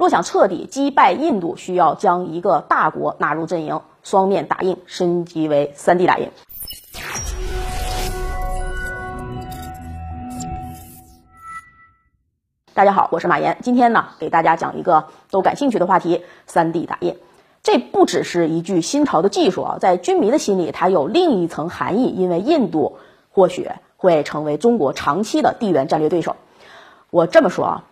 [0.00, 6.30] 若想彻底击败印度，需要将一个大国纳入阵营，双面打印升级为三 D 打印。
[12.72, 17.18] 大家好，我是马岩，今天呢给大家讲一个都感兴趣的话题——三 D 打印。
[17.62, 22.96] 这不只是一句新潮的技术啊，在军迷的心里，它有另一层含义，因为印度
[23.30, 26.36] 或许会成为中国长期的地缘战略对手。
[27.10, 27.84] 我这么说啊，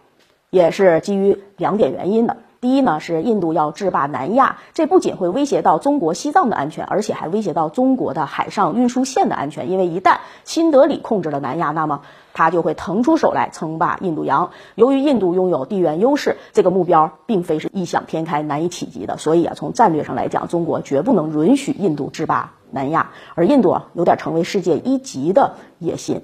[0.51, 2.37] 也是基于两点原因的。
[2.61, 9.71] 第一呢，是印度要制霸南亚，这不仅会威胁到中国西藏的安全，而且还威胁到中国的海上运输线的安全。
[9.71, 12.01] 因为一旦新德里控制了南亚，那么
[12.35, 14.51] 他就会腾出手来称霸印度洋。
[14.75, 19.19] 由于印度拥有地缘优势，这个目标并非是异想天开、难以企及的。
[19.19, 26.23] 所以啊，从战略上来讲，中国绝不能允许印度制霸南亚，而印度啊，有点成为世界一级的野心。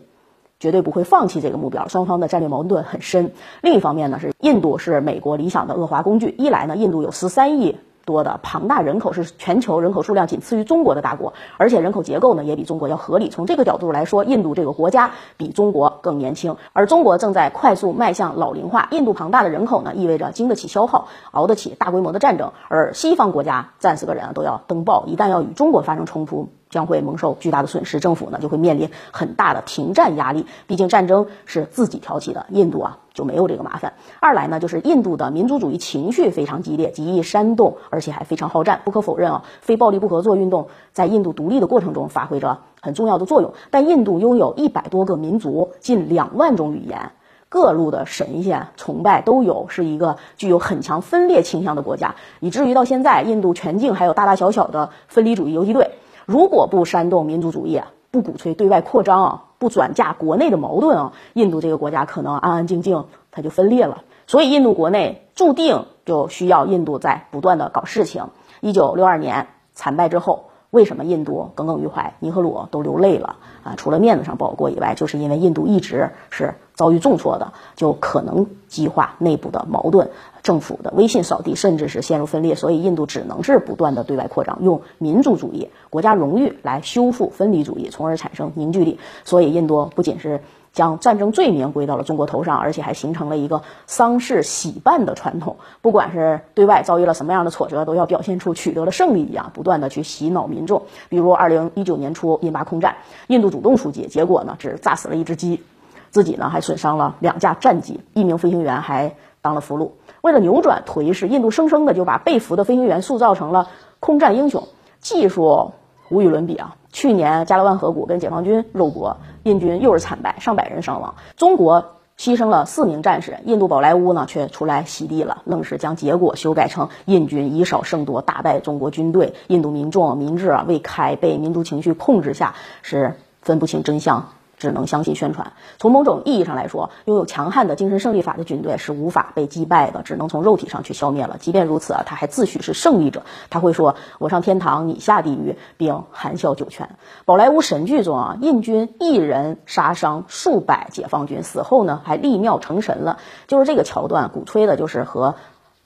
[0.64, 3.32] 绝对不会放弃这个目标，双方的战略矛盾很深。
[3.60, 6.34] 另一方面呢，是印度是美国理想的恶化工具。
[6.38, 13.28] 一来呢，印度有十三亿多的庞大人口，是全球人口数量仅次于中国的大国，而且人口结构呢也比中国要合理。
[13.28, 18.88] 从这个角度来说，印度这个国家比中国更年轻，而中国正在快速迈向老龄化。
[18.90, 22.52] 印度庞大的人口呢，意味着经得起消耗，熬得起大规模的战争。
[22.68, 26.48] 而西方国家战死个人啊都要登报，一旦要与中国发生冲突。
[26.74, 30.44] 将会蒙受巨大的损失，政府呢就会面临很大的停战压力。
[30.66, 33.92] 毕竟战争是自己挑起的，印度啊就没有这个麻烦。
[34.18, 38.80] 二来呢，就是印度的民族主义情绪非常激烈，极易煽动，而且还非常好战。
[38.84, 43.54] 不可否认啊，非暴力不合作运动在印度独立的过程中发挥着很重要的作用。
[43.70, 47.12] 但印度拥有一百多个民族，近两万种语言，
[47.48, 55.92] 各路的神仙崇拜都有，是一个具有很强分裂倾向的国家，以至于到现在，印度全境还有大大小小的分离主义游击队。
[56.26, 64.02] 如果不煽动民族主义，不鼓吹对外扩张啊，不转嫁国内的矛盾啊，印度这个国家可能安安静静它就分裂了。
[64.26, 68.28] 所以印度国内注定就需要印度在不断的搞事情。
[68.60, 70.50] 一九六二年惨败之后。
[70.74, 72.14] 为什么印度耿耿于怀？
[72.18, 73.74] 尼赫鲁都流泪了啊！
[73.76, 80.10] 除了面子上不好过以外，就是因为印度一直是遭遇重挫的，就可能激化内部的矛盾，
[80.42, 82.56] 政府的威信扫地，甚至是陷入分裂。
[82.56, 88.98] 所以印度只能是不断的对外扩张，用民族主义、国家荣誉来修复分离主义，从而产生凝聚力。
[89.22, 90.40] 所以印度不仅是。
[90.74, 95.56] 将战争罪名归到了中国头上，而且还形成了一个丧事喜办的传统。
[95.80, 100.82] 不管是对外遭遇了什么样的挫折，都要表现出取得了胜利一样，不断的去洗脑民众。
[101.08, 102.96] 比如二零一九年初印巴空战，
[103.28, 105.62] 印度主动出击，结果呢只炸死了一只鸡，
[106.10, 109.92] 自己呢还损伤了两架战机，一名飞行员还当了俘虏。
[110.22, 113.68] 为了扭转颓势，印度生生的就把被俘的飞行员塑造成了
[114.00, 114.66] 空战英雄，
[115.00, 115.72] 技术
[116.10, 116.74] 无与伦比啊！
[116.94, 119.14] 去年加勒万河谷跟解放军肉搏。
[119.42, 121.12] 印军又是惨败，上百人伤亡。
[121.36, 121.84] 中国
[122.16, 129.34] 牺牲了四名战士，印度宝莱坞呢却出来洗地了，愣是将结果修改成印军以少胜多，打败中国军队。
[129.48, 134.24] 印度民众民智啊未开，被民族情绪控制下，是分不清真相。
[134.56, 135.52] 只能相信宣传。
[135.78, 141.36] 从某种意义上来说，拥有强悍的精神胜利法的军队是无法被击败的，只能从肉体上去消灭了。
[141.38, 143.22] 即便如此啊，他还自诩是胜利者。
[143.50, 153.18] 他会说：“我上天堂，你下地狱，并含笑九泉。”宝莱坞神剧中啊，印军一人杀伤数百解放军，死后呢还立庙成神了。
[153.46, 155.34] 就是这个桥段，鼓吹的就是和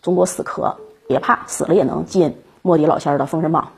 [0.03, 0.77] 中国死磕，
[1.07, 3.73] 别怕，死了也能进莫迪老仙儿的封神榜。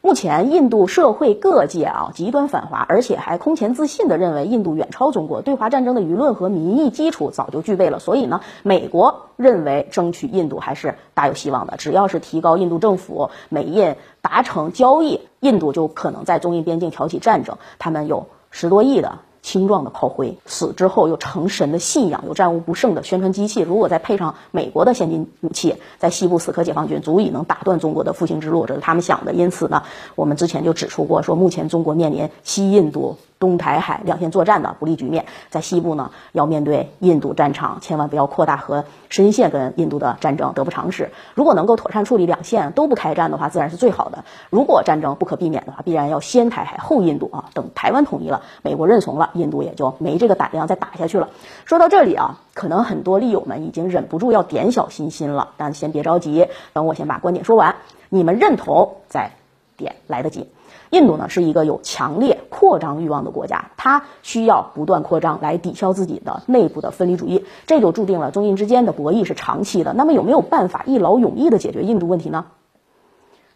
[0.00, 7.98] 目前，印度社会各界啊极端反华，而且还空前自信地认为印度远超中国，对华战争的舆论和民意基础早就具备了。
[7.98, 11.76] 所以呢，美国认为争取印度还是大有希望的。
[11.76, 17.56] 只要是提高印度政府美印达成交易，印度就可能在中印边境挑起战争。
[17.78, 19.18] 他们有十多亿的。
[19.42, 23.60] 青壮的炮灰，死之后又成神的信仰，有战无不胜的宣传机器。
[23.60, 28.66] 如果再配上美国的先进武器，在西部死磕解放军，足以能打断中国的复兴之路。
[28.66, 29.32] 这是他们想的。
[29.32, 29.82] 因此呢，
[30.14, 33.16] 我们之前就指出过，说目前中国面临西印度。
[33.38, 41.10] 东台海两线作战的不利局面，在西部呢，要面对印度战场，千万不要扩大和深陷跟印度的战争，得不偿失。
[41.34, 44.24] 如果能够妥善处理两线都不开战的话，自然是最好的。
[44.50, 47.44] 如果战争不可避免的话，必然要先台海后印度啊。
[47.54, 51.30] 等台湾统一了，美国认怂了，印度也就没这个胆量再打下去了。
[51.64, 57.76] 说到这里啊，可能很多利友们已经忍不住要点小心心了，但先别着急，等我先把观点说完，
[58.08, 59.30] 你们认同再
[59.76, 60.48] 点，来得及。
[60.90, 69.92] 印度呢是一个有强烈扩张欲望的国家，它需要不断扩张来抵消自己的内部的分离主义，这就注定了中印之间的博弈是长期的。
[69.92, 72.44] 那么有没有办法一劳永逸的解决印度问题呢？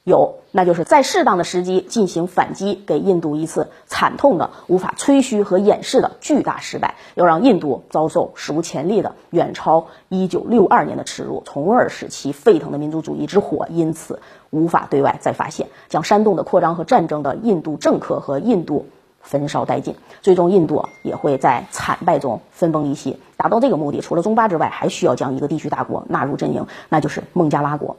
[0.05, 14.21] 有，那就是在适当的时机进行反击，给印度一次惨痛的、无法吹嘘和掩饰的巨大失败，要让印度遭受史无前例的远超1962年的耻辱，从而使其沸腾的民族主义之火因此
[14.51, 18.87] 无法对外再发现，将煽动的扩张和战争的印度政客和印度
[19.21, 23.21] 焚烧殆尽，最终印度也会在惨败中分崩离析。
[23.37, 27.97] 达到这个目的，除了中巴之外，还需要将一个地区大国纳入阵营，那就是孟加拉国。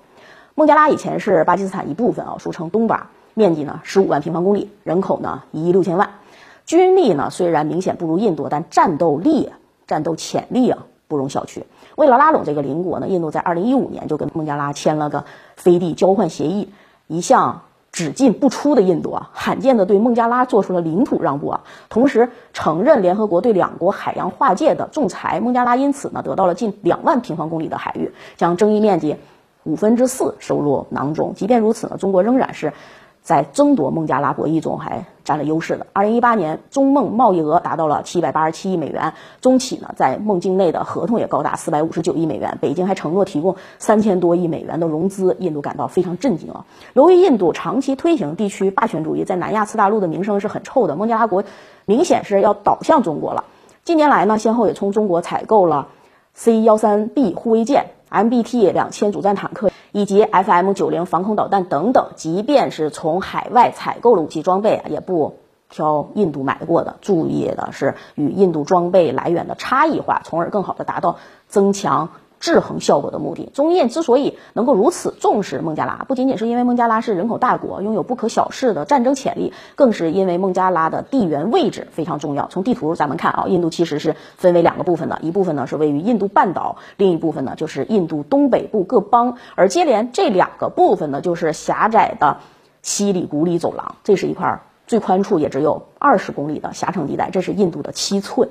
[0.56, 6.08] 孟加拉以前是巴基斯坦一部分啊，俗称东巴，面积呢十五万平方公里，人口呢一亿六千万，
[6.64, 9.52] 军力呢虽然明显不如印度，但战斗力、
[9.88, 11.64] 战斗潜力啊不容小觑。
[11.96, 16.70] 为了拉拢这个邻国呢，印度在二零一五年就跟孟加拉签了个飞地交换协议，
[17.08, 17.62] 一向
[17.92, 29.16] 只进不出的印度啊，罕见的对孟加拉做出了领土让步啊，同时承认联合国对两国海洋划界的仲裁，孟加拉因此呢得到了近两万平方公里的海域，将争议面积。
[29.64, 31.34] 五分之四收入囊中。
[31.36, 32.74] 即便如此呢，中国仍然是
[33.22, 35.88] 在争夺孟加拉博弈中还占了优势的。
[35.94, 42.58] 二零一八年中孟贸易额达到了七百八十七亿美元，中企呢在孟境内的合同也高达四百五十九亿美元。
[42.60, 46.66] 北京还承诺提供三千多亿美元的融资，印度感到非常震惊啊！
[46.94, 50.98] 由于印度长期推行地区霸权主义，在南亚次大陆的名声是很臭的。
[50.98, 51.46] 孟加拉国
[51.86, 53.46] 明显是要倒向中国了。
[53.86, 55.88] 近年来呢，先后也从中国采购了
[56.34, 57.86] C 幺三 B 护卫舰。
[58.14, 65.40] MBT 两千主战坦克以及 FM 九零防空导弹等等，即便是从海外采购了武器装备，也不
[65.70, 66.98] 挑印度买过的。
[67.02, 71.18] 注意的是，与印度装备来源的差异化，从而更好的达到
[71.48, 72.10] 增强。
[72.44, 82.50] 制衡效果的目的，中印之所以能够如此重视孟加拉，不仅仅是因为孟加拉是人口大国，拥有不可小视的战争潜力，更是因为孟加拉的地缘位置非常重要。
[82.50, 92.40] 从地图咱们看啊，印度其实是分为两个部分的，一部分呢是位于印度半岛，另一部分呢就是印度东北部各邦，而接连这两个部分呢就是狭窄的
[92.82, 98.50] 西里古里走廊，这是一块最宽处也只有二十公里的狭长地带，这是印度的七寸。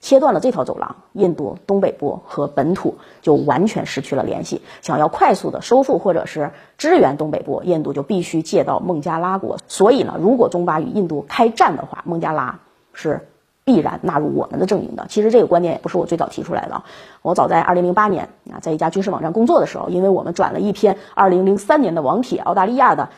[0.00, 4.60] 切断了这条走廊，印度东北部和本土就完全失去了联系。
[4.82, 9.56] 想要快速的收复或者是支援东北部，印度就必须借到孟加拉国。
[9.66, 12.58] 所以呢，如果中巴与印度开战的话，孟加拉
[12.92, 13.26] 是
[13.64, 15.06] 必然纳入我们的阵营的。
[15.08, 16.82] 其实这个观点也不是我最早提出来的，
[17.22, 23.08] 我早在二零零八年啊，在一家军事网站工作的时候，因为我们转了一篇二零零三年的网帖，澳大利亚的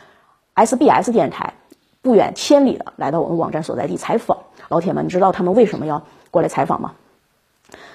[0.55, 1.55] SBS 电视台
[2.01, 4.39] 不远千里的来到我们网站所在地采访。
[4.69, 6.01] 老铁们，你知道他们为什么要？
[6.37, 6.93] 过来采访吗？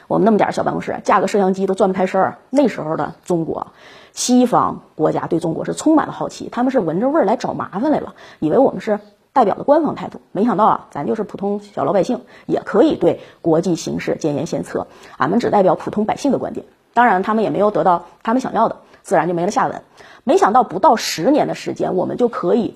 [0.07, 2.39] 我们那么点小办公室，架个摄像机都转不开身儿。
[2.49, 3.67] 那时候的中国，
[4.13, 8.99] 西方国家对中国是充满了好奇，他们是闻着味儿来找麻烦来了，以为我们是
[9.31, 10.19] 代表的官方态度。
[10.31, 14.87] 没想到啊，咱就是普通小老百姓，也可以对国际形势建言献策。
[15.17, 16.65] 俺们只代表普通百姓的观点。
[16.95, 19.83] 当然，他们也没有得到他们想要的，自然就没了下文。
[20.23, 22.75] 没想到不到十年的时间，我们就可以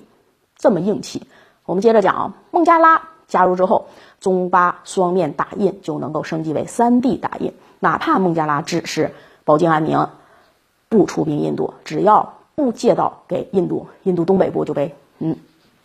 [0.56, 1.26] 这么硬气。
[1.66, 3.86] 我们接着讲啊，孟加拉加入之后。
[4.18, 9.12] 中巴双面打印就能够升级为三 D 打印，哪怕孟加拉只是
[9.44, 10.08] 保境安宁，
[10.88, 15.36] 不出兵印度，只要不借道给印度，印度东北部就被嗯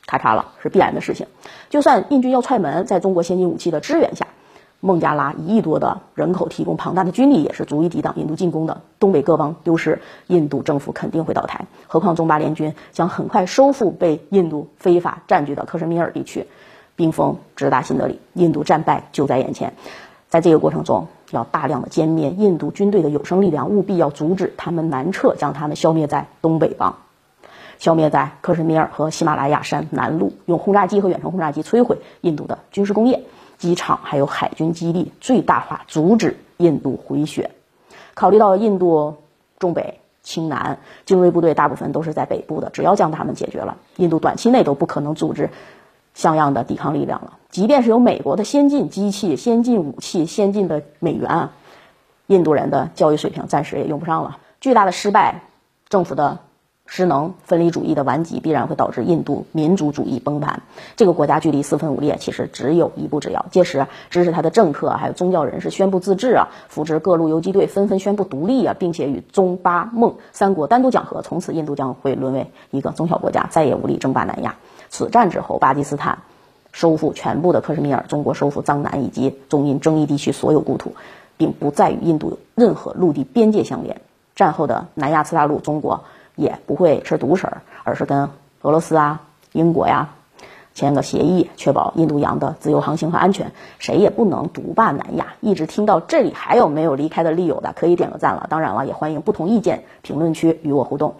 [0.07, 1.27] 咔嚓了，是必然的事情。
[1.69, 4.25] 就算印军要踹门，在中国先进武器的支援下，
[4.79, 8.81] 孟加拉一亿多的人口提供庞大的军力，也是足以抵挡印度进攻的。
[8.97, 11.63] 东北各邦丢失，印度政府肯定会倒台。
[11.85, 16.47] 何况中巴联军将很快收复被印度非法占据的克什米尔地区。
[16.95, 19.73] 冰封直达新德里，印度战败就在眼前。
[20.29, 26.95] 在这个过程中，要大量的歼灭印度军队的有生力量，务必要阻止他们南撤，将他们消灭在东北方，
[27.79, 33.23] 消灭在克什米尔和喜马拉雅山南麓，用轰炸机和远程轰炸机摧毁印度的军事工业、
[33.57, 37.51] 机场，还有海军基地，最大化阻止印度回血。
[38.13, 39.17] 考虑到印度
[39.59, 45.49] 重北轻南，精锐部队大部分都是在北部的，只要将他们解决了，印度短期内都不可能组织。
[46.13, 51.51] 像样的抵抗力量了，即便是有美国的先进机器、先进武器、先进的美元啊，
[52.27, 54.37] 印度人的教育水平暂时也用不上了。
[54.59, 55.41] 巨大的失败，
[55.89, 56.37] 政府的
[56.93, 60.61] 失能，分离主义的顽疾，必然会导致印度民族主义崩盘。
[60.97, 63.45] 这个国家距离四分五裂，其实只有一步之遥。
[63.49, 74.57] 届时，支持他的政客还有宗教人士宣布自治啊，扶植各路游击队纷纷宣布独立啊，并且与中巴孟三国单独讲和，从此印度将会沦为一个中小国家，再也无力争霸南亚。
[74.89, 76.17] 此战之后，巴基斯坦
[76.73, 80.93] 收复全部的克什米尔，中国收复藏南以及中印争议地区所有故土，
[81.37, 84.01] 并不再与印度有任何陆地边界相连。
[84.35, 86.03] 战后的南亚次大陆，中国
[86.35, 87.47] 也不会吃独食，
[87.83, 88.29] 而是跟
[88.61, 89.21] 俄罗斯啊、
[89.51, 90.09] 英国呀
[90.73, 93.51] 签个协议，确保印度洋的自由航行和安全。
[93.79, 95.33] 谁也不能独霸南亚。
[95.41, 98.47] 一直听到这里，还有没有离开的利友的，可以点个赞了。
[98.49, 101.15] 当然了，也欢迎不同意见评论区与我互动。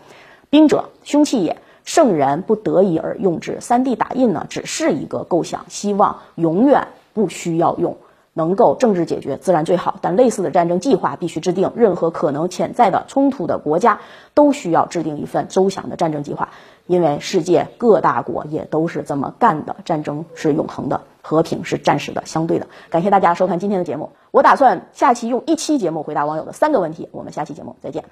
[0.49, 1.57] 兵者，凶器也。
[1.83, 3.59] 圣人不得已而用之。
[3.59, 7.97] 三 D 打印呢，只是一个构想，希望永远不需要用。
[8.33, 11.71] 能够政治解决自然最好，但类似的战争计划必须制定。
[11.75, 13.99] 任何可能潜在的冲突的国家
[14.33, 16.49] 都需要制定一份周详的战争计划，
[16.87, 19.75] 因为世界各大国也都是这么干的。
[19.83, 22.67] 战争是永恒的，和平是暂时的、相对的。
[22.89, 27.09] 感谢大家收看今天的节目，我打算下期用一期节目回答网友的三个问题。
[27.11, 28.11] 我们下期节目再见。